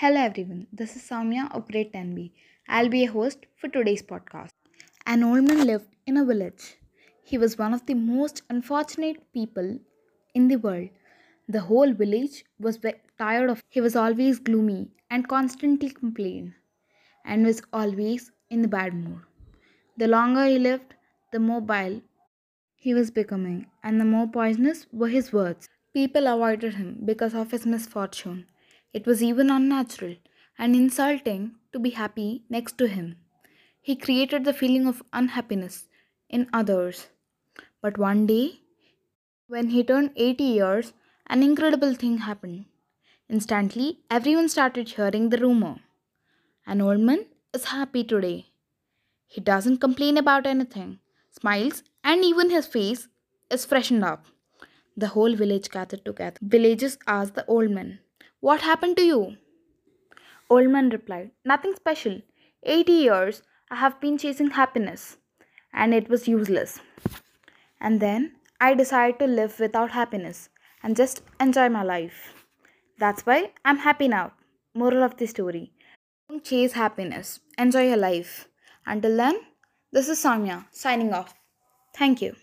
[0.00, 2.30] Hello everyone, this is Sowmya of Grade 10B.
[2.66, 4.52] I'll be a host for today's podcast.
[5.04, 6.78] An old man lived in a village.
[7.22, 9.78] He was one of the most unfortunate people
[10.34, 10.88] in the world.
[11.50, 12.78] The whole village was
[13.18, 13.64] tired of him.
[13.68, 16.54] he was always gloomy and constantly complained
[17.26, 19.20] and was always in the bad mood.
[19.98, 20.94] The longer he lived,
[21.30, 22.00] the more vile
[22.74, 25.68] he was becoming, and the more poisonous were his words.
[25.92, 28.46] People avoided him because of his misfortune.
[28.92, 30.16] It was even unnatural
[30.58, 33.16] and insulting to be happy next to him.
[33.80, 35.86] He created the feeling of unhappiness
[36.28, 37.08] in others.
[37.80, 38.60] But one day,
[39.46, 40.92] when he turned 80 years,
[41.28, 42.66] an incredible thing happened.
[43.28, 45.76] Instantly, everyone started hearing the rumor.
[46.66, 48.46] An old man is happy today.
[49.26, 50.98] He doesn't complain about anything,
[51.30, 53.08] smiles, and even his face
[53.50, 54.26] is freshened up.
[54.96, 56.38] The whole village gathered together.
[56.42, 58.00] Villagers asked the old man,
[58.40, 59.36] What happened to you?
[60.48, 62.22] Old man replied, Nothing special.
[62.62, 65.18] 80 years I have been chasing happiness,
[65.72, 66.80] and it was useless.
[67.80, 70.48] And then I decided to live without happiness
[70.82, 72.34] and just enjoy my life.
[72.98, 74.32] That's why I'm happy now.
[74.74, 75.72] Moral of the story
[76.28, 78.48] Don't chase happiness, enjoy your life.
[78.86, 79.40] Until then,
[79.92, 81.34] this is Sowmya signing off.
[81.96, 82.36] Thank you.